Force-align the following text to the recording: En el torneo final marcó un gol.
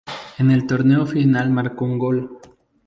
En 0.39 0.49
el 0.49 0.65
torneo 0.65 1.05
final 1.05 1.51
marcó 1.51 1.85
un 1.85 1.99
gol. 1.99 2.39